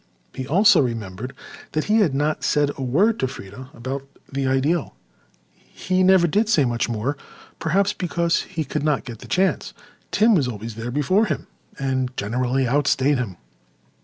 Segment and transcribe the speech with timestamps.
[0.33, 1.31] He also remembered
[1.73, 4.95] that he had not said a word to Freda about the Ideal.
[5.53, 9.75] And he never did say much more—perhaps because he could not get the chance.
[10.09, 11.45] Tim was always there before him
[11.77, 13.37] and generally outstayed him.